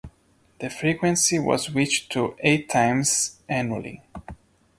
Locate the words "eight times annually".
2.39-4.01